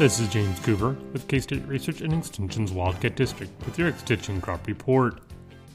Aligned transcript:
This 0.00 0.18
is 0.18 0.28
James 0.28 0.58
Coover 0.60 0.96
with 1.12 1.28
K 1.28 1.40
State 1.40 1.66
Research 1.66 2.00
and 2.00 2.14
Extension's 2.14 2.72
Wildcat 2.72 3.16
District 3.16 3.52
with 3.66 3.78
your 3.78 3.88
Extension 3.88 4.40
Crop 4.40 4.66
Report. 4.66 5.20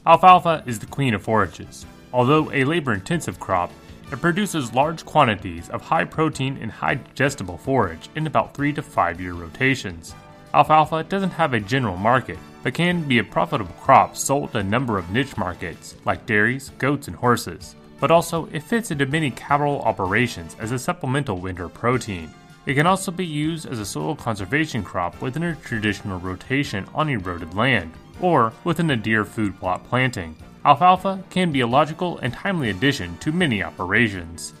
Alfalfa 0.04 0.64
is 0.66 0.80
the 0.80 0.86
queen 0.86 1.14
of 1.14 1.22
forages. 1.22 1.86
Although 2.12 2.50
a 2.50 2.64
labor 2.64 2.92
intensive 2.92 3.38
crop, 3.38 3.70
it 4.10 4.20
produces 4.20 4.74
large 4.74 5.04
quantities 5.04 5.68
of 5.68 5.80
high 5.80 6.04
protein 6.04 6.58
and 6.60 6.72
high 6.72 6.96
digestible 6.96 7.56
forage 7.56 8.08
in 8.16 8.26
about 8.26 8.52
3 8.52 8.72
to 8.72 8.82
5 8.82 9.20
year 9.20 9.34
rotations. 9.34 10.12
Alfalfa 10.52 11.04
doesn't 11.04 11.30
have 11.30 11.54
a 11.54 11.60
general 11.60 11.96
market, 11.96 12.38
but 12.64 12.74
can 12.74 13.06
be 13.06 13.20
a 13.20 13.22
profitable 13.22 13.76
crop 13.80 14.16
sold 14.16 14.50
to 14.50 14.58
a 14.58 14.64
number 14.64 14.98
of 14.98 15.08
niche 15.12 15.36
markets 15.36 15.94
like 16.04 16.26
dairies, 16.26 16.70
goats, 16.78 17.06
and 17.06 17.14
horses. 17.14 17.76
But 18.00 18.10
also, 18.10 18.46
it 18.46 18.64
fits 18.64 18.90
into 18.90 19.06
many 19.06 19.30
cattle 19.30 19.82
operations 19.82 20.56
as 20.58 20.72
a 20.72 20.80
supplemental 20.80 21.38
winter 21.38 21.68
protein. 21.68 22.34
It 22.66 22.74
can 22.74 22.86
also 22.86 23.12
be 23.12 23.24
used 23.24 23.66
as 23.66 23.78
a 23.78 23.86
soil 23.86 24.16
conservation 24.16 24.82
crop 24.82 25.22
within 25.22 25.44
a 25.44 25.54
traditional 25.54 26.18
rotation 26.18 26.84
on 26.94 27.08
eroded 27.08 27.54
land, 27.54 27.92
or 28.20 28.52
within 28.64 28.90
a 28.90 28.96
deer 28.96 29.24
food 29.24 29.58
plot 29.58 29.88
planting. 29.88 30.36
Alfalfa 30.64 31.22
can 31.30 31.52
be 31.52 31.60
a 31.60 31.66
logical 31.66 32.18
and 32.18 32.32
timely 32.32 32.70
addition 32.70 33.16
to 33.18 33.30
many 33.30 33.62
operations. 33.62 34.52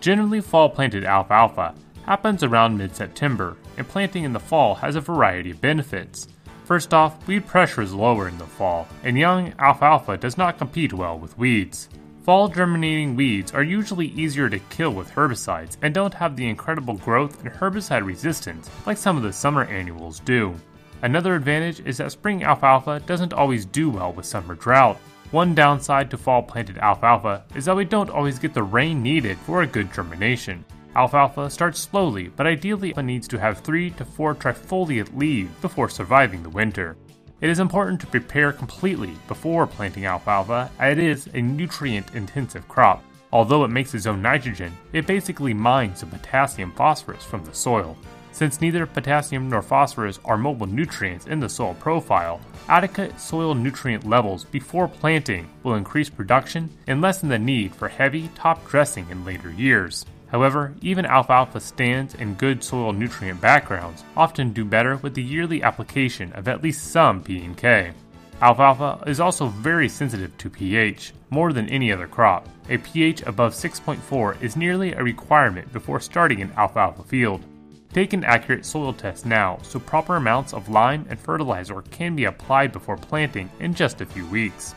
Generally, 0.00 0.42
fall 0.42 0.68
planted 0.68 1.04
alfalfa 1.04 1.74
happens 2.04 2.42
around 2.42 2.76
mid 2.76 2.94
September, 2.94 3.56
and 3.78 3.88
planting 3.88 4.24
in 4.24 4.34
the 4.34 4.38
fall 4.38 4.74
has 4.74 4.94
a 4.94 5.00
variety 5.00 5.50
of 5.50 5.60
benefits. 5.62 6.28
First 6.64 6.92
off, 6.92 7.26
weed 7.26 7.46
pressure 7.46 7.80
is 7.80 7.94
lower 7.94 8.28
in 8.28 8.36
the 8.36 8.44
fall, 8.44 8.86
and 9.02 9.18
young 9.18 9.54
alfalfa 9.58 10.18
does 10.18 10.36
not 10.36 10.58
compete 10.58 10.92
well 10.92 11.18
with 11.18 11.38
weeds. 11.38 11.88
Fall 12.24 12.48
germinating 12.48 13.16
weeds 13.16 13.52
are 13.52 13.62
usually 13.62 14.06
easier 14.06 14.48
to 14.48 14.58
kill 14.70 14.94
with 14.94 15.10
herbicides 15.10 15.76
and 15.82 15.92
don't 15.92 16.14
have 16.14 16.36
the 16.36 16.48
incredible 16.48 16.94
growth 16.94 17.44
and 17.44 17.52
herbicide 17.52 18.02
resistance 18.02 18.70
like 18.86 18.96
some 18.96 19.18
of 19.18 19.22
the 19.22 19.30
summer 19.30 19.64
annuals 19.64 20.20
do. 20.20 20.54
Another 21.02 21.34
advantage 21.34 21.80
is 21.80 21.98
that 21.98 22.12
spring 22.12 22.42
alfalfa 22.42 23.00
doesn't 23.00 23.34
always 23.34 23.66
do 23.66 23.90
well 23.90 24.14
with 24.14 24.24
summer 24.24 24.54
drought. 24.54 24.96
One 25.32 25.54
downside 25.54 26.10
to 26.12 26.16
fall 26.16 26.42
planted 26.42 26.78
alfalfa 26.78 27.44
is 27.54 27.66
that 27.66 27.76
we 27.76 27.84
don't 27.84 28.08
always 28.08 28.38
get 28.38 28.54
the 28.54 28.62
rain 28.62 29.02
needed 29.02 29.36
for 29.40 29.60
a 29.60 29.66
good 29.66 29.92
germination. 29.92 30.64
Alfalfa 30.96 31.50
starts 31.50 31.78
slowly, 31.78 32.28
but 32.28 32.46
ideally 32.46 32.94
it 32.96 33.02
needs 33.02 33.28
to 33.28 33.38
have 33.38 33.58
3 33.58 33.90
to 33.90 34.04
4 34.06 34.34
trifoliate 34.36 35.14
leaves 35.14 35.50
before 35.60 35.90
surviving 35.90 36.42
the 36.42 36.48
winter. 36.48 36.96
It 37.44 37.50
is 37.50 37.60
important 37.60 38.00
to 38.00 38.06
prepare 38.06 38.54
completely 38.54 39.12
before 39.28 39.66
planting 39.66 40.06
alfalfa, 40.06 40.70
as 40.78 40.92
it 40.92 40.98
is 40.98 41.28
a 41.34 41.42
nutrient 41.42 42.14
intensive 42.14 42.66
crop. 42.68 43.04
Although 43.34 43.64
it 43.64 43.68
makes 43.68 43.92
its 43.92 44.06
own 44.06 44.22
nitrogen, 44.22 44.74
it 44.94 45.06
basically 45.06 45.52
mines 45.52 46.00
the 46.00 46.06
potassium 46.06 46.72
phosphorus 46.72 47.22
from 47.22 47.44
the 47.44 47.52
soil. 47.52 47.98
Since 48.32 48.62
neither 48.62 48.86
potassium 48.86 49.50
nor 49.50 49.60
phosphorus 49.60 50.20
are 50.24 50.38
mobile 50.38 50.66
nutrients 50.66 51.26
in 51.26 51.38
the 51.38 51.50
soil 51.50 51.74
profile, 51.74 52.40
adequate 52.70 53.20
soil 53.20 53.54
nutrient 53.54 54.08
levels 54.08 54.44
before 54.44 54.88
planting 54.88 55.46
will 55.64 55.74
increase 55.74 56.08
production 56.08 56.70
and 56.86 57.02
lessen 57.02 57.28
the 57.28 57.38
need 57.38 57.74
for 57.74 57.88
heavy 57.88 58.30
top 58.34 58.66
dressing 58.66 59.06
in 59.10 59.22
later 59.22 59.50
years. 59.50 60.06
However, 60.28 60.74
even 60.80 61.06
alfalfa 61.06 61.60
stands 61.60 62.14
and 62.14 62.38
good 62.38 62.62
soil 62.64 62.92
nutrient 62.92 63.40
backgrounds 63.40 64.04
often 64.16 64.52
do 64.52 64.64
better 64.64 64.96
with 64.96 65.14
the 65.14 65.22
yearly 65.22 65.62
application 65.62 66.32
of 66.32 66.48
at 66.48 66.62
least 66.62 66.90
some 66.90 67.22
P 67.22 67.44
and 67.44 67.56
K. 67.56 67.92
Alfalfa 68.40 69.02
is 69.06 69.20
also 69.20 69.46
very 69.46 69.88
sensitive 69.88 70.36
to 70.38 70.50
pH, 70.50 71.12
more 71.30 71.52
than 71.52 71.68
any 71.68 71.92
other 71.92 72.06
crop. 72.06 72.48
A 72.68 72.78
pH 72.78 73.22
above 73.22 73.54
6.4 73.54 74.42
is 74.42 74.56
nearly 74.56 74.92
a 74.92 75.02
requirement 75.02 75.72
before 75.72 76.00
starting 76.00 76.42
an 76.42 76.52
alfalfa 76.56 77.04
field. 77.04 77.44
Take 77.92 78.12
an 78.12 78.24
accurate 78.24 78.66
soil 78.66 78.92
test 78.92 79.24
now 79.24 79.58
so 79.62 79.78
proper 79.78 80.16
amounts 80.16 80.52
of 80.52 80.68
lime 80.68 81.06
and 81.08 81.18
fertilizer 81.18 81.82
can 81.90 82.16
be 82.16 82.24
applied 82.24 82.72
before 82.72 82.96
planting 82.96 83.48
in 83.60 83.72
just 83.72 84.00
a 84.00 84.06
few 84.06 84.26
weeks. 84.26 84.74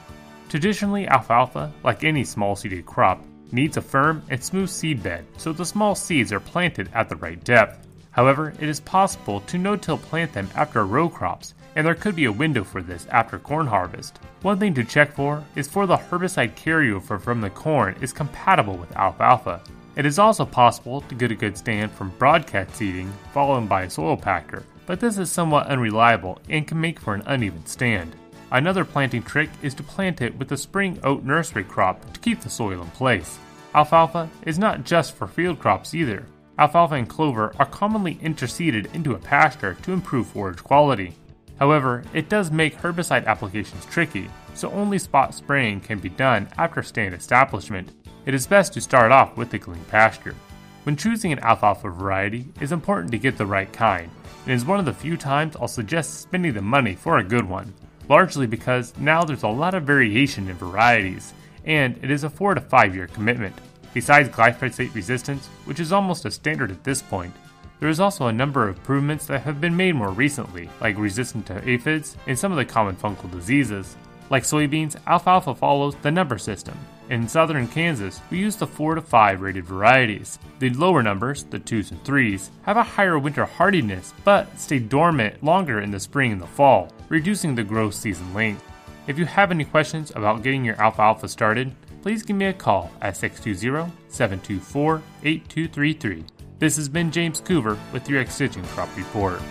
Traditionally, 0.50 1.08
alfalfa, 1.08 1.74
like 1.84 2.04
any 2.04 2.24
small 2.24 2.56
seeded 2.56 2.86
crop, 2.86 3.24
needs 3.52 3.78
a 3.78 3.82
firm 3.82 4.24
and 4.30 4.44
smooth 4.44 4.70
seed 4.70 5.02
bed 5.04 5.26
so 5.38 5.54
the 5.54 5.66
small 5.66 5.96
seeds 5.96 6.32
are 6.32 6.40
planted 6.40 6.90
at 6.94 7.10
the 7.10 7.16
right 7.16 7.44
depth. 7.44 7.88
However, 8.12 8.54
it 8.60 8.68
is 8.68 8.80
possible 8.80 9.42
to 9.42 9.58
no-till 9.58 10.00
plant 10.00 10.34
them 10.34 10.50
after 10.56 10.86
row 10.86 11.08
crops, 11.08 11.54
and 11.76 11.86
there 11.86 11.94
could 11.94 12.16
be 12.16 12.26
a 12.26 12.32
window 12.32 12.64
for 12.64 12.82
this 12.82 13.06
after 13.12 13.38
corn 13.38 13.68
harvest. 13.68 14.20
One 14.42 14.58
thing 14.58 14.74
to 14.74 14.84
check 14.84 15.14
for 15.14 15.44
is 15.56 15.68
for 15.68 15.86
the 15.86 15.98
herbicide 15.98 16.56
carryover 16.56 17.22
from 17.22 17.42
the 17.42 17.52
corn 17.52 17.96
is 18.02 18.12
compatible 18.12 18.76
with 18.76 18.96
alfalfa. 18.96 19.62
It 19.96 20.06
is 20.06 20.18
also 20.18 20.46
possible 20.46 21.02
to 21.02 21.16
get 21.16 21.32
a 21.32 21.36
good 21.36 21.58
stand 21.58 21.92
from 21.92 22.10
broadcast 22.18 22.76
seeding 22.76 23.14
followed 23.34 23.70
by 23.70 23.84
a 23.84 23.90
soil 23.90 24.18
packer, 24.18 24.64
but 24.88 25.00
this 25.00 25.18
is 25.18 25.32
somewhat 25.32 25.68
unreliable 25.68 26.40
and 26.50 26.68
can 26.68 26.82
make 26.82 27.00
for 27.00 27.14
an 27.14 27.24
uneven 27.28 27.66
stand. 27.66 28.16
Another 28.52 28.86
planting 28.86 29.24
trick 29.24 29.50
is 29.62 29.74
to 29.74 29.84
plant 29.84 30.22
it 30.22 30.38
with 30.38 30.52
a 30.54 30.58
spring 30.58 31.00
oat 31.04 31.24
nursery 31.24 31.66
crop 31.66 32.14
to 32.14 32.20
keep 32.22 32.40
the 32.40 32.50
soil 32.50 32.82
in 32.82 32.90
place. 32.92 33.40
Alfalfa 33.76 34.30
is 34.46 34.58
not 34.58 34.86
just 34.86 35.14
for 35.16 35.28
field 35.28 35.60
crops 35.60 35.94
either. 35.94 36.26
Alfalfa 36.58 36.96
and 36.96 37.10
clover 37.10 37.54
are 37.60 37.66
commonly 37.66 38.16
interseeded 38.16 38.94
into 38.96 39.14
a 39.14 39.20
pasture 39.20 39.76
to 39.84 39.92
improve 39.92 40.28
forage 40.28 40.64
quality. 40.64 41.14
However, 41.60 42.04
it 42.14 42.30
does 42.30 42.50
make 42.50 42.78
herbicide 42.78 43.26
applications 43.26 43.86
tricky, 43.86 44.30
so 44.54 44.72
only 44.72 44.98
spot 44.98 45.34
spraying 45.34 45.82
can 45.82 46.00
be 46.00 46.10
done 46.10 46.48
after 46.58 46.82
stand 46.82 47.14
establishment. 47.14 47.92
It 48.26 48.34
is 48.34 48.48
best 48.48 48.74
to 48.74 48.82
start 48.82 49.12
off 49.12 49.36
with 49.36 49.54
a 49.54 49.60
clean 49.60 49.84
pasture. 49.86 50.36
When 50.84 50.96
choosing 50.96 51.34
an 51.34 51.40
alfalfa 51.40 51.90
variety, 51.90 52.48
it 52.56 52.62
is 52.62 52.72
important 52.72 53.12
to 53.12 53.18
get 53.18 53.38
the 53.38 53.46
right 53.46 53.72
kind. 53.74 54.10
and 54.46 54.54
is 54.54 54.64
one 54.64 54.80
of 54.80 54.86
the 54.86 54.94
few 54.94 55.18
times 55.18 55.58
I'll 55.58 55.68
suggest 55.68 56.22
spending 56.22 56.54
the 56.54 56.62
money 56.62 56.96
for 56.96 57.18
a 57.18 57.24
good 57.24 57.48
one 57.48 57.74
largely 58.10 58.48
because 58.48 58.94
now 58.98 59.24
there's 59.24 59.44
a 59.44 59.48
lot 59.48 59.74
of 59.74 59.84
variation 59.84 60.50
in 60.50 60.56
varieties, 60.56 61.34
and 61.66 61.98
it 62.02 62.12
is 62.12 62.24
a 62.24 62.30
4 62.30 62.56
to 62.56 62.62
5 62.62 62.96
year 62.96 63.08
commitment. 63.08 63.56
Besides 63.94 64.30
glyphosate 64.30 64.94
resistance, 64.94 65.48
which 65.66 65.80
is 65.80 65.92
almost 65.92 66.26
a 66.26 66.32
standard 66.32 66.72
at 66.72 66.84
this 66.84 67.02
point, 67.02 67.34
there 67.80 67.90
is 67.90 68.00
also 68.00 68.28
a 68.28 68.34
number 68.34 68.68
of 68.68 68.78
improvements 68.78 69.28
that 69.28 69.42
have 69.42 69.62
been 69.62 69.78
made 69.78 69.96
more 69.96 70.12
recently, 70.12 70.70
like 70.82 70.98
resistant 70.98 71.46
to 71.48 71.70
aphids 71.70 72.18
and 72.26 72.38
some 72.38 72.52
of 72.52 72.58
the 72.58 72.66
common 72.66 72.96
fungal 72.96 73.32
diseases. 73.32 73.96
Like 74.30 74.44
soybeans, 74.44 74.96
alfalfa 75.06 75.56
follows 75.56 75.96
the 76.02 76.12
number 76.12 76.38
system. 76.38 76.78
In 77.10 77.26
southern 77.26 77.70
Kansas, 77.70 78.20
we 78.30 78.38
use 78.38 78.58
the 78.58 78.68
4 78.68 78.96
to 78.96 79.02
5 79.02 79.42
rated 79.42 79.64
varieties. 79.64 80.40
The 80.60 80.72
lower 80.72 81.02
numbers, 81.02 81.44
the 81.44 81.60
2s 81.60 81.92
and 81.92 82.04
3s, 82.04 82.50
have 82.64 82.76
a 82.76 82.84
higher 82.84 83.18
winter 83.18 83.46
hardiness 83.46 84.14
but 84.26 84.60
stay 84.60 84.80
dormant 84.80 85.42
longer 85.42 85.80
in 85.80 85.90
the 85.90 86.02
spring 86.02 86.34
and 86.34 86.42
the 86.42 86.48
fall, 86.48 86.92
reducing 87.08 87.56
the 87.56 87.64
growth 87.64 87.94
season 87.94 88.34
length. 88.34 88.62
If 89.08 89.18
you 89.18 89.26
have 89.26 89.52
any 89.52 89.64
questions 89.64 90.12
about 90.16 90.44
getting 90.44 90.66
your 90.66 90.80
alfalfa 90.82 91.30
started, 91.30 91.74
please 92.02 92.24
give 92.24 92.36
me 92.36 92.48
a 92.48 92.54
call 92.54 92.92
at 93.02 93.16
620 93.16 93.90
724 94.10 95.02
8233. 95.24 96.26
This 96.60 96.76
has 96.76 96.90
been 96.90 97.10
James 97.10 97.40
Coover 97.40 97.78
with 97.94 98.10
your 98.10 98.20
Extension 98.20 98.64
Crop 98.66 98.90
Report. 98.98 99.42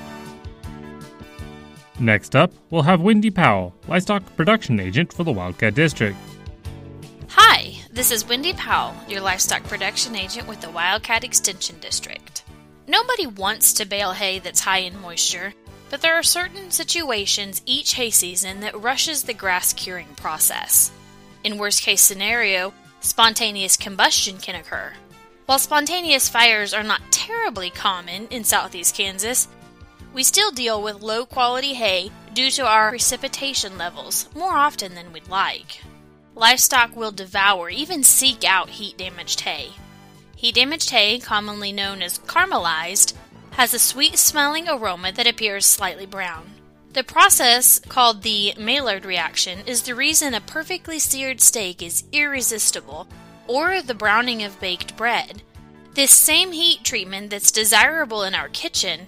Next 1.99 2.37
up, 2.37 2.53
we'll 2.69 2.83
have 2.83 3.01
Wendy 3.01 3.31
Powell, 3.31 3.75
livestock 3.89 4.23
production 4.37 4.79
agent 4.79 5.11
for 5.11 5.25
the 5.25 5.33
Wildcat 5.33 5.75
District. 5.75 6.19
Hi, 7.39 7.75
this 7.93 8.11
is 8.11 8.27
Wendy 8.27 8.55
Powell, 8.55 8.97
your 9.07 9.21
livestock 9.21 9.63
production 9.65 10.17
agent 10.17 10.49
with 10.49 10.63
the 10.63 10.71
Wildcat 10.71 11.23
Extension 11.23 11.79
District. 11.81 12.43
Nobody 12.89 13.27
wants 13.27 13.75
to 13.75 13.85
bale 13.85 14.13
hay 14.13 14.39
that's 14.39 14.61
high 14.61 14.79
in 14.79 14.99
moisture, 15.03 15.53
but 15.91 16.01
there 16.01 16.15
are 16.15 16.23
certain 16.23 16.71
situations 16.71 17.61
each 17.67 17.93
hay 17.93 18.09
season 18.09 18.61
that 18.61 18.81
rushes 18.81 19.25
the 19.25 19.35
grass 19.35 19.75
curing 19.75 20.15
process. 20.17 20.91
In 21.45 21.59
worst 21.59 21.83
case 21.83 22.01
scenario, 22.01 22.73
spontaneous 23.01 23.77
combustion 23.77 24.39
can 24.39 24.55
occur. 24.55 24.95
While 25.45 25.59
spontaneous 25.59 26.31
fires 26.31 26.73
are 26.73 26.83
not 26.83 27.03
terribly 27.11 27.69
common 27.69 28.29
in 28.29 28.45
southeast 28.45 28.95
Kansas, 28.95 29.47
we 30.15 30.23
still 30.23 30.53
deal 30.53 30.81
with 30.83 31.03
low 31.03 31.27
quality 31.27 31.75
hay 31.75 32.11
due 32.33 32.51
to 32.53 32.67
our 32.67 32.89
precipitation 32.89 33.77
levels 33.77 34.27
more 34.35 34.55
often 34.55 34.95
than 34.95 35.13
we'd 35.13 35.29
like. 35.29 35.83
Livestock 36.37 36.95
will 36.95 37.13
devour, 37.13 37.71
even 37.71 38.03
seek 38.03 38.45
out 38.45 38.69
heat 38.69 38.99
damaged 38.99 39.41
hay. 39.41 39.71
Heat 40.37 40.55
damaged 40.55 40.91
hay, 40.91 41.19
commonly 41.19 41.73
known 41.73 42.03
as 42.03 42.19
caramelized, 42.19 43.15
has 43.53 43.73
a 43.73 43.79
sweet 43.79 44.19
smelling 44.19 44.69
aroma 44.69 45.13
that 45.13 45.27
appears 45.27 45.65
slightly 45.65 46.05
brown. 46.05 46.51
The 46.93 47.03
process, 47.03 47.79
called 47.79 48.21
the 48.21 48.53
Maillard 48.59 49.07
reaction, 49.07 49.61
is 49.67 49.83
the 49.83 49.95
reason 49.95 50.35
a 50.35 50.43
perfectly 50.43 50.99
seared 50.99 51.41
steak 51.41 51.83
is 51.83 52.05
irresistible, 52.13 53.09
or 53.47 53.81
the 53.81 53.95
browning 53.95 54.43
of 54.43 54.61
baked 54.61 54.95
bread. 54.95 55.43
This 55.95 56.11
same 56.11 56.53
heat 56.53 56.85
treatment 56.85 57.31
that's 57.31 57.51
desirable 57.51 58.23
in 58.23 58.35
our 58.35 58.51
kitchen 58.51 59.07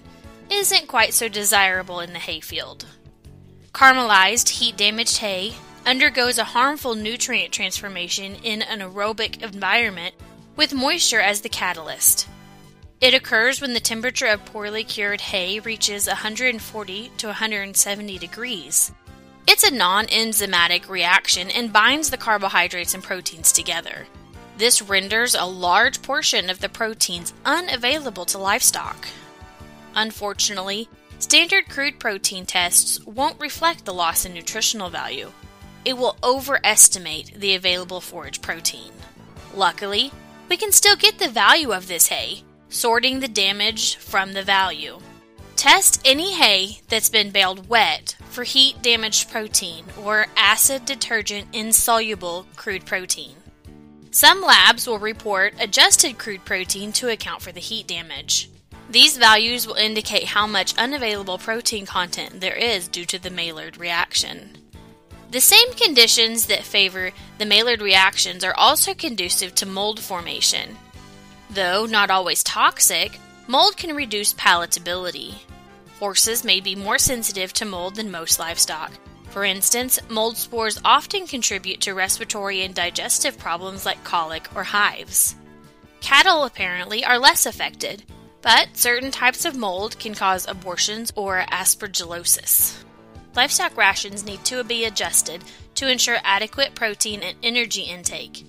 isn't 0.49 0.87
quite 0.87 1.13
so 1.13 1.27
desirable 1.27 1.99
in 1.99 2.13
the 2.13 2.19
hayfield. 2.19 2.85
Caramelized, 3.71 4.49
heat 4.49 4.75
damaged 4.75 5.17
hay 5.17 5.53
undergoes 5.85 6.37
a 6.37 6.43
harmful 6.43 6.95
nutrient 6.95 7.53
transformation 7.53 8.35
in 8.43 8.61
an 8.61 8.79
aerobic 8.79 9.41
environment 9.41 10.15
with 10.55 10.73
moisture 10.73 11.21
as 11.21 11.41
the 11.41 11.49
catalyst. 11.49 12.27
It 13.01 13.13
occurs 13.13 13.61
when 13.61 13.73
the 13.73 13.79
temperature 13.79 14.27
of 14.27 14.43
poorly 14.43 14.83
cured 14.83 15.21
hay 15.21 15.59
reaches 15.59 16.07
140 16.07 17.11
to 17.17 17.27
170 17.27 18.17
degrees. 18.17 18.91
It's 19.47 19.63
a 19.63 19.73
non 19.73 20.05
enzymatic 20.07 20.89
reaction 20.89 21.49
and 21.49 21.73
binds 21.73 22.09
the 22.09 22.17
carbohydrates 22.17 22.93
and 22.93 23.01
proteins 23.01 23.51
together. 23.51 24.05
This 24.57 24.81
renders 24.81 25.33
a 25.33 25.45
large 25.45 26.01
portion 26.01 26.49
of 26.49 26.59
the 26.59 26.67
proteins 26.67 27.33
unavailable 27.45 28.25
to 28.25 28.37
livestock. 28.37 29.07
Unfortunately, 29.95 30.89
standard 31.19 31.69
crude 31.69 31.99
protein 31.99 32.45
tests 32.45 33.03
won't 33.05 33.39
reflect 33.39 33.85
the 33.85 33.93
loss 33.93 34.25
in 34.25 34.33
nutritional 34.33 34.89
value. 34.89 35.31
It 35.85 35.97
will 35.97 36.17
overestimate 36.23 37.33
the 37.35 37.55
available 37.55 38.01
forage 38.01 38.41
protein. 38.41 38.91
Luckily, 39.53 40.11
we 40.49 40.57
can 40.57 40.71
still 40.71 40.95
get 40.95 41.19
the 41.19 41.29
value 41.29 41.71
of 41.71 41.87
this 41.87 42.07
hay 42.07 42.43
sorting 42.69 43.19
the 43.19 43.27
damage 43.27 43.95
from 43.95 44.33
the 44.33 44.43
value. 44.43 44.99
Test 45.55 46.01
any 46.05 46.35
hay 46.35 46.79
that's 46.87 47.09
been 47.09 47.31
baled 47.31 47.67
wet 47.67 48.15
for 48.29 48.43
heat 48.43 48.81
damaged 48.81 49.29
protein 49.29 49.85
or 50.01 50.27
acid 50.37 50.85
detergent 50.85 51.47
insoluble 51.51 52.45
crude 52.55 52.85
protein. 52.85 53.35
Some 54.11 54.41
labs 54.41 54.87
will 54.87 54.99
report 54.99 55.53
adjusted 55.59 56.17
crude 56.17 56.45
protein 56.45 56.91
to 56.93 57.09
account 57.09 57.41
for 57.41 57.51
the 57.51 57.59
heat 57.59 57.87
damage. 57.87 58.49
These 58.89 59.17
values 59.17 59.67
will 59.67 59.75
indicate 59.75 60.25
how 60.25 60.47
much 60.47 60.77
unavailable 60.77 61.37
protein 61.37 61.85
content 61.85 62.39
there 62.41 62.55
is 62.55 62.87
due 62.87 63.05
to 63.05 63.19
the 63.19 63.29
Maillard 63.29 63.77
reaction. 63.77 64.57
The 65.31 65.41
same 65.41 65.73
conditions 65.73 66.47
that 66.47 66.63
favor 66.63 67.11
the 67.37 67.45
Maillard 67.45 67.81
reactions 67.81 68.43
are 68.43 68.55
also 68.55 68.95
conducive 68.95 69.53
to 69.55 69.65
mold 69.67 69.99
formation. 69.99 70.75
Though 71.51 71.85
not 71.85 72.09
always 72.09 72.43
toxic, 72.43 73.19
mold 73.47 73.77
can 73.77 73.95
reduce 73.95 74.33
palatability. 74.33 75.35
Horses 75.99 76.43
may 76.43 76.59
be 76.59 76.75
more 76.75 76.97
sensitive 76.97 77.53
to 77.53 77.65
mold 77.65 77.95
than 77.95 78.09
most 78.09 78.39
livestock. 78.39 78.91
For 79.29 79.43
instance, 79.43 79.99
mold 80.09 80.35
spores 80.35 80.81
often 80.83 81.27
contribute 81.27 81.81
to 81.81 81.93
respiratory 81.93 82.63
and 82.63 82.73
digestive 82.73 83.37
problems 83.37 83.85
like 83.85 84.03
colic 84.03 84.47
or 84.55 84.63
hives. 84.63 85.35
Cattle, 86.01 86.43
apparently, 86.43 87.05
are 87.05 87.19
less 87.19 87.45
affected, 87.45 88.03
but 88.41 88.69
certain 88.73 89.11
types 89.11 89.45
of 89.45 89.55
mold 89.55 89.99
can 89.99 90.15
cause 90.15 90.47
abortions 90.47 91.13
or 91.15 91.45
aspergillosis. 91.51 92.83
Livestock 93.35 93.77
rations 93.77 94.25
need 94.25 94.43
to 94.45 94.63
be 94.63 94.85
adjusted 94.85 95.43
to 95.75 95.89
ensure 95.89 96.17
adequate 96.23 96.75
protein 96.75 97.21
and 97.21 97.37
energy 97.43 97.83
intake. 97.83 98.45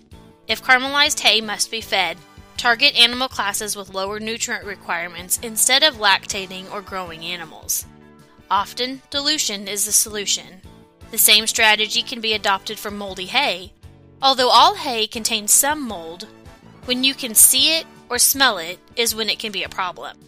If 0.49 0.63
caramelized 0.63 1.21
hay 1.21 1.41
must 1.41 1.71
be 1.71 1.81
fed, 1.81 2.17
Target 2.61 2.95
animal 2.95 3.29
classes 3.29 3.75
with 3.75 3.95
lower 3.95 4.21
nutrient 4.21 4.67
requirements 4.67 5.41
instead 5.43 5.83
of 5.83 5.95
lactating 5.95 6.71
or 6.71 6.83
growing 6.83 7.25
animals. 7.25 7.87
Often, 8.51 9.01
dilution 9.09 9.67
is 9.67 9.87
the 9.87 9.93
solution. 9.93 10.61
The 11.11 11.17
same 11.17 11.47
strategy 11.47 12.03
can 12.03 12.21
be 12.21 12.35
adopted 12.35 12.79
for 12.79 12.91
moldy 12.91 13.25
hay. 13.25 13.73
Although 14.21 14.51
all 14.51 14.75
hay 14.75 15.07
contains 15.07 15.53
some 15.53 15.89
mold, 15.89 16.27
when 16.85 17.03
you 17.03 17.15
can 17.15 17.35
see 17.35 17.79
it 17.79 17.87
or 18.11 18.19
smell 18.19 18.59
it 18.59 18.79
is 18.95 19.15
when 19.15 19.31
it 19.31 19.39
can 19.39 19.53
be 19.53 19.63
a 19.63 19.69
problem. 19.71 20.19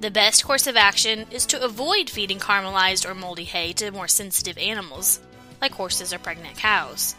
The 0.00 0.10
best 0.12 0.44
course 0.44 0.68
of 0.68 0.76
action 0.76 1.26
is 1.32 1.44
to 1.46 1.62
avoid 1.62 2.08
feeding 2.08 2.38
caramelized 2.38 3.08
or 3.08 3.14
moldy 3.14 3.44
hay 3.44 3.72
to 3.74 3.90
more 3.90 4.06
sensitive 4.06 4.56
animals, 4.56 5.18
like 5.60 5.72
horses 5.72 6.12
or 6.12 6.20
pregnant 6.20 6.56
cows. 6.56 7.16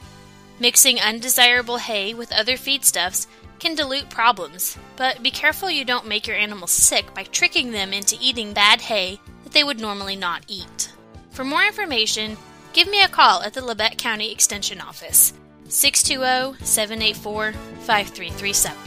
Mixing 0.61 0.99
undesirable 0.99 1.77
hay 1.77 2.13
with 2.13 2.31
other 2.31 2.53
feedstuffs 2.53 3.27
can 3.59 3.75
dilute 3.75 4.09
problems, 4.09 4.77
but 4.95 5.21
be 5.21 5.29
careful 5.29 5.69
you 5.69 5.83
don't 5.83 6.07
make 6.07 6.25
your 6.25 6.37
animals 6.37 6.71
sick 6.71 7.13
by 7.13 7.23
tricking 7.23 7.71
them 7.71 7.91
into 7.91 8.17
eating 8.21 8.53
bad 8.53 8.79
hay 8.79 9.19
that 9.43 9.51
they 9.51 9.63
would 9.63 9.81
normally 9.81 10.15
not 10.15 10.43
eat. 10.47 10.93
For 11.31 11.43
more 11.43 11.65
information, 11.65 12.37
give 12.71 12.89
me 12.89 13.01
a 13.01 13.09
call 13.09 13.41
at 13.41 13.53
the 13.53 13.61
Labette 13.61 13.97
County 13.97 14.31
Extension 14.31 14.79
Office, 14.79 15.33
620 15.67 16.63
784 16.65 17.51
5337. 17.51 18.77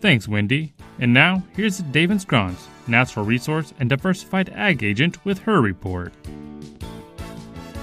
Thanks, 0.00 0.26
Wendy. 0.26 0.72
And 1.00 1.14
now, 1.14 1.44
here's 1.54 1.80
Adaven 1.80 2.20
Scronce, 2.20 2.66
Natural 2.88 3.24
Resource 3.24 3.72
and 3.78 3.88
Diversified 3.88 4.48
Ag 4.50 4.82
Agent, 4.82 5.24
with 5.24 5.38
her 5.40 5.60
report. 5.60 6.12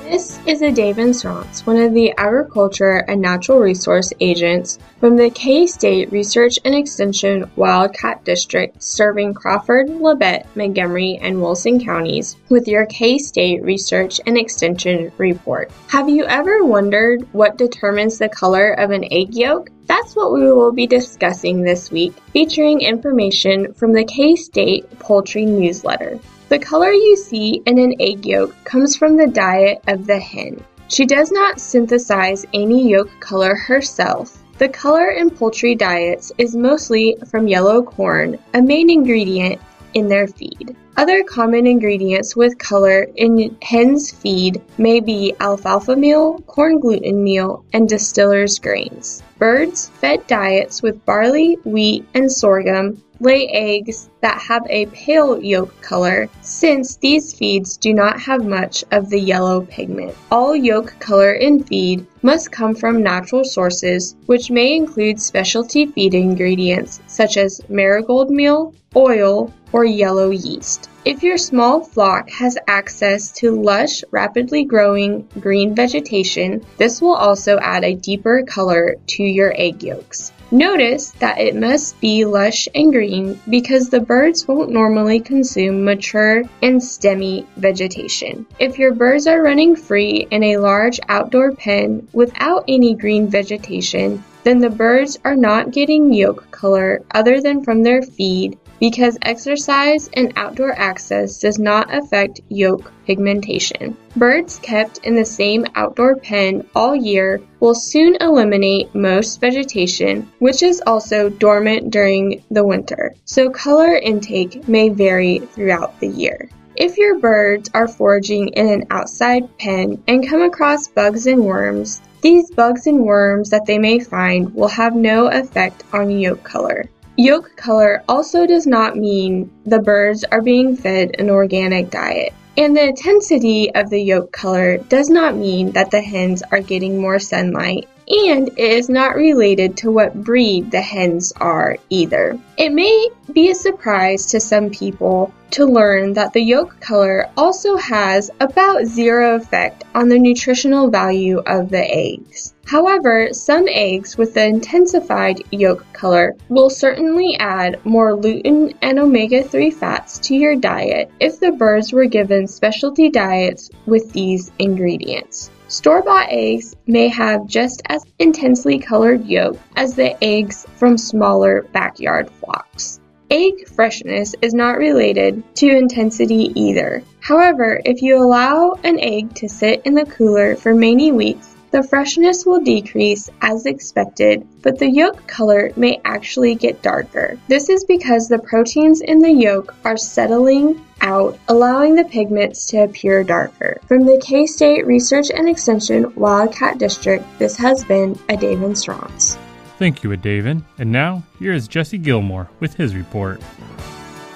This 0.04 0.38
is 0.46 0.62
Adaven 0.62 1.16
Scronce, 1.16 1.66
one 1.66 1.78
of 1.78 1.94
the 1.94 2.14
Agriculture 2.18 2.98
and 3.08 3.22
Natural 3.22 3.58
Resource 3.60 4.14
Agents 4.20 4.78
from 5.00 5.16
the 5.16 5.30
K-State 5.30 6.12
Research 6.12 6.60
and 6.64 6.76
Extension 6.76 7.50
Wildcat 7.56 8.24
District 8.24 8.84
serving 8.84 9.34
Crawford, 9.34 9.88
Labette, 9.88 10.46
Montgomery, 10.56 11.18
and 11.22 11.42
Wilson 11.42 11.84
counties 11.84 12.36
with 12.50 12.68
your 12.68 12.86
K-State 12.86 13.64
Research 13.64 14.22
and 14.28 14.38
Extension 14.38 15.12
report. 15.18 15.72
Have 15.88 16.08
you 16.08 16.26
ever 16.26 16.64
wondered 16.64 17.28
what 17.32 17.58
determines 17.58 18.20
the 18.20 18.30
color 18.30 18.74
of 18.74 18.92
an 18.92 19.06
egg 19.12 19.34
yolk? 19.34 19.70
That's 19.88 20.16
what 20.16 20.34
we 20.34 20.52
will 20.52 20.72
be 20.72 20.88
discussing 20.88 21.62
this 21.62 21.92
week, 21.92 22.14
featuring 22.34 22.82
information 22.82 23.74
from 23.74 23.94
the 23.94 24.04
K-State 24.04 25.00
Poultry 25.00 25.46
Newsletter. 25.46 26.20
The 26.50 26.60
color 26.60 26.92
you 26.92 27.16
see 27.16 27.62
in 27.66 27.78
an 27.78 27.94
egg 28.00 28.26
yolk 28.26 28.56
comes 28.64 28.96
from 28.96 29.16
the 29.16 29.28
diet 29.28 29.84
of 29.88 30.08
the 30.08 30.20
hen. 30.20 30.64
She 30.88 31.06
does 31.06 31.32
not 31.32 31.60
synthesize 31.60 32.46
any 32.54 32.90
yolk 32.90 33.10
color 33.20 33.56
herself. 33.56 34.42
The 34.58 34.70
color 34.70 35.10
in 35.10 35.30
poultry 35.30 35.76
diets 35.76 36.32
is 36.38 36.56
mostly 36.56 37.18
from 37.30 37.48
yellow 37.48 37.84
corn, 37.84 38.40
a 38.54 38.62
main 38.62 38.90
ingredient 38.90 39.62
in 39.96 40.08
their 40.08 40.28
feed. 40.28 40.76
Other 40.98 41.24
common 41.24 41.68
ingredients 41.68 42.36
with 42.36 42.58
color 42.58 43.08
in 43.16 43.58
hen's 43.62 44.12
feed 44.12 44.62
may 44.78 45.00
be 45.00 45.34
alfalfa 45.40 45.96
meal, 45.96 46.40
corn 46.48 46.80
gluten 46.80 47.24
meal, 47.24 47.66
and 47.74 47.90
distiller's 47.90 48.60
grains. 48.60 49.24
Birds 49.40 49.90
fed 50.00 50.26
diets 50.28 50.82
with 50.82 51.04
barley, 51.06 51.58
wheat, 51.66 52.06
and 52.14 52.32
sorghum 52.32 53.02
lay 53.20 53.48
eggs 53.48 54.10
that 54.22 54.40
have 54.40 54.66
a 54.70 54.86
pale 54.88 55.42
yolk 55.42 55.82
color, 55.82 56.30
since 56.42 56.98
these 56.98 57.34
feeds 57.34 57.78
do 57.78 57.94
not 57.94 58.20
have 58.20 58.46
much 58.46 58.84
of 58.92 59.10
the 59.10 59.20
yellow 59.20 59.62
pigment. 59.62 60.16
All 60.32 60.56
yolk 60.56 60.96
color 61.00 61.34
in 61.34 61.64
feed 61.64 62.06
must 62.22 62.52
come 62.52 62.76
from 62.76 63.04
natural 63.04 63.44
sources, 63.44 64.16
which 64.26 64.50
may 64.50 64.76
include 64.76 65.22
specialty 65.22 65.86
feed 65.86 66.14
ingredients 66.14 67.02
such 67.08 67.38
as 67.38 67.62
marigold 67.70 68.30
meal, 68.30 68.74
oil, 68.96 69.54
or 69.72 69.86
yellow 69.86 70.30
yeast. 70.32 70.90
If 71.04 71.22
your 71.22 71.38
small 71.38 71.82
flock 71.82 72.30
has 72.32 72.58
access 72.68 73.32
to 73.34 73.51
lush, 73.51 74.04
rapidly 74.10 74.63
growing 74.63 75.28
green 75.39 75.75
vegetation, 75.75 76.66
this 76.78 77.01
will 77.01 77.13
also 77.13 77.60
add 77.60 77.84
a 77.84 77.94
deeper 77.94 78.44
color 78.48 78.96
to 79.08 79.24
your 79.24 79.54
egg 79.56 79.84
yolks. 79.84 80.32
Notice 80.52 81.10
that 81.20 81.40
it 81.40 81.56
must 81.56 82.00
be 82.00 82.24
lush 82.24 82.68
and 82.75 82.94
green 82.94 83.40
because 83.50 83.90
the 83.90 84.00
birds 84.00 84.48
won't 84.48 84.70
normally 84.70 85.20
consume 85.20 85.84
mature 85.84 86.44
and 86.62 86.80
stemmy 86.80 87.46
vegetation. 87.58 88.46
If 88.60 88.78
your 88.78 88.94
birds 88.94 89.25
are 89.25 89.42
running 89.42 89.75
free 89.75 90.28
in 90.30 90.44
a 90.44 90.58
large 90.58 91.00
outdoor 91.10 91.54
pen 91.54 92.08
without 92.14 92.64
any 92.68 92.94
green 92.94 93.28
vegetation, 93.28 94.24
then 94.44 94.60
the 94.60 94.70
birds 94.70 95.18
are 95.25 95.36
not 95.36 95.72
getting 95.72 96.14
yolk 96.14 96.52
color 96.52 97.02
other 97.12 97.42
than 97.42 97.64
from 97.64 97.82
their 97.82 98.04
feed 98.04 98.60
because 98.79 99.17
exercise 99.22 100.10
and 100.13 100.34
outdoor 100.36 100.72
access 100.77 101.39
does 101.39 101.60
not 101.60 101.94
affect 101.94 102.41
yolk 102.50 102.91
pigmentation. 103.05 103.96
Birds 104.15 104.60
kept 104.62 105.00
in 105.00 105.15
the 105.15 105.25
same 105.25 105.65
outdoor 105.75 106.15
pen 106.15 106.65
all 106.75 106.96
year 106.96 107.41
will 107.60 107.75
soon 107.75 108.15
eliminate 108.22 108.94
most 108.94 109.39
vegetation, 109.41 110.29
which 110.39 110.63
is 110.63 110.82
also 110.86 111.29
dormant 111.29 111.89
during 111.89 112.44
the 112.51 112.65
winter, 112.65 113.13
so 113.25 113.50
color 113.50 113.96
intake 113.96 114.67
may 114.67 114.89
vary 114.89 115.39
throughout 115.39 116.00
the 116.00 116.08
year. 116.08 116.50
If 116.75 116.98
your 116.98 117.20
birds 117.20 117.70
are 117.74 117.88
foraging 117.88 118.50
in 118.50 118.67
an 118.67 118.88
outside 118.91 119.58
pen 119.58 120.03
and 120.10 120.27
come 120.27 120.41
across 120.41 120.89
bugs 120.89 121.25
and 121.25 121.46
worms, 121.46 122.01
these 122.22 122.51
bugs 122.51 122.86
and 122.88 123.00
worms 123.00 123.51
that 123.51 123.65
they 123.65 123.77
may 123.77 124.00
find 124.00 124.53
will 124.53 124.67
have 124.67 124.94
no 124.94 125.27
effect 125.27 125.84
on 125.94 126.10
yolk 126.10 126.44
color. 126.44 126.89
Yolk 127.17 127.55
color 127.55 128.03
also 128.10 128.45
does 128.45 128.67
not 128.67 128.98
mean 128.98 129.50
the 129.65 129.79
birds 129.79 130.25
are 130.25 130.41
being 130.41 130.75
fed 130.75 131.15
an 131.17 131.29
organic 131.29 131.89
diet. 131.89 132.34
And 132.57 132.75
the 132.75 132.88
intensity 132.89 133.74
of 133.74 133.89
the 133.89 134.01
yolk 134.01 134.31
color 134.31 134.77
does 134.77 135.10
not 135.10 135.36
mean 135.36 135.72
that 135.72 135.91
the 135.91 136.01
hens 136.01 136.41
are 136.51 136.62
getting 136.62 137.00
more 137.00 137.19
sunlight. 137.19 137.88
and 138.07 138.50
it 138.50 138.60
is 138.60 138.88
not 138.88 139.15
related 139.15 139.77
to 139.77 139.91
what 139.91 140.13
breed 140.13 140.69
the 140.69 140.81
hens 140.81 141.34
are 141.38 141.77
either. 141.89 142.38
It 142.57 142.72
may 142.72 143.10
be 143.34 143.50
a 143.50 143.55
surprise 143.55 144.27
to 144.27 144.39
some 144.39 144.69
people 144.69 145.34
to 145.51 145.65
learn 145.65 146.13
that 146.13 146.34
the 146.34 146.41
yolk 146.41 146.79
color 146.79 147.29
also 147.36 147.77
has 147.77 148.29
about 148.39 148.86
zero 148.86 149.36
effect 149.36 149.86
on 149.95 150.10
the 150.10 150.19
nutritional 150.19 150.89
value 150.89 151.39
of 151.39 151.69
the 151.69 151.84
eggs. 151.84 152.55
However, 152.65 153.29
some 153.31 153.67
eggs 153.69 154.17
with 154.17 154.34
the 154.34 154.45
intensified 154.45 155.43
yolk 155.51 155.86
color 155.93 156.36
will 156.50 156.72
certainly 156.72 157.36
add 157.39 157.79
more 157.86 158.13
lutein 158.17 158.74
and 158.81 158.98
omega-3 158.98 159.72
fats 159.72 160.17
to 160.19 160.36
your 160.36 160.55
diet 160.55 161.12
if 161.19 161.39
the 161.39 161.51
birds 161.51 161.93
were 161.93 162.05
given 162.05 162.48
specialty 162.48 163.10
diets 163.10 163.69
with 163.86 164.12
these 164.13 164.51
ingredients. 164.57 165.51
Store-bought 165.67 166.29
eggs 166.31 166.75
may 166.88 167.07
have 167.07 167.45
just 167.45 167.84
as 167.86 168.03
intensely 168.17 168.79
colored 168.79 169.25
yolk 169.25 169.57
as 169.75 169.95
the 169.95 170.24
eggs 170.24 170.65
from 170.75 170.98
smaller 170.98 171.63
backyard 171.72 172.29
flocks. 172.31 173.00
Egg 173.29 173.67
freshness 173.67 174.36
is 174.41 174.53
not 174.53 174.77
related 174.77 175.43
to 175.55 175.75
intensity 175.75 176.51
either. 176.55 177.03
However, 177.19 177.81
if 177.84 178.01
you 178.01 178.17
allow 178.17 178.74
an 178.84 179.00
egg 179.00 179.34
to 179.36 179.50
sit 179.50 179.81
in 179.86 179.95
the 179.95 180.05
cooler 180.05 180.55
for 180.55 180.75
many 180.75 181.12
weeks, 181.12 181.55
the 181.72 181.84
freshness 181.84 182.45
will 182.45 182.62
decrease 182.62 183.29
as 183.41 183.65
expected, 183.65 184.48
but 184.62 184.79
the 184.79 184.89
yolk 184.89 185.27
color 185.27 185.72
may 185.75 186.00
actually 186.05 186.55
get 186.55 186.81
darker. 186.81 187.38
This 187.48 187.69
is 187.69 187.84
because 187.86 188.27
the 188.27 188.39
proteins 188.39 189.01
in 189.01 189.19
the 189.19 189.31
yolk 189.31 189.75
are 189.84 189.98
settling 189.98 190.84
out, 191.01 191.38
allowing 191.48 191.95
the 191.95 192.05
pigments 192.05 192.65
to 192.67 192.84
appear 192.84 193.24
darker. 193.24 193.79
From 193.88 194.05
the 194.05 194.22
K-State 194.24 194.86
Research 194.86 195.29
and 195.29 195.50
Extension 195.50 196.13
Wildcat 196.15 196.77
District, 196.77 197.25
this 197.39 197.57
has 197.57 197.84
been 197.84 198.15
Adaven 198.29 198.72
Scronce. 198.72 199.38
Thank 199.77 200.03
you, 200.03 200.12
Adaven. 200.12 200.63
And 200.77 200.91
now, 200.91 201.24
here 201.38 201.51
is 201.51 201.67
Jesse 201.67 201.98
Gilmore 201.98 202.50
with 202.60 202.75
his 202.75 202.95
report. 202.95 203.41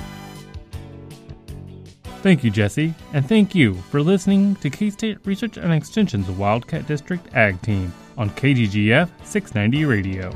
Thank 2.23 2.43
you, 2.43 2.49
Jesse, 2.49 2.93
and 3.13 3.27
thank 3.27 3.53
you 3.53 3.75
for 3.91 4.01
listening 4.01 4.55
to 4.55 4.71
K 4.71 4.89
State 4.89 5.19
Research 5.25 5.57
and 5.57 5.71
Extension's 5.71 6.31
Wildcat 6.31 6.87
District 6.87 7.23
Ag 7.35 7.61
Team 7.61 7.93
on 8.17 8.31
KGGF 8.31 9.07
690 9.23 9.85
Radio. 9.85 10.35